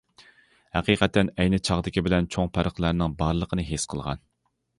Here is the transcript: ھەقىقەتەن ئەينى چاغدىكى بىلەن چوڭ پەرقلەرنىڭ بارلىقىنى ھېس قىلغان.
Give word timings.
ھەقىقەتەن 0.77 1.29
ئەينى 1.35 1.59
چاغدىكى 1.69 2.03
بىلەن 2.07 2.29
چوڭ 2.37 2.51
پەرقلەرنىڭ 2.57 3.15
بارلىقىنى 3.21 3.69
ھېس 3.71 3.87
قىلغان. 3.95 4.27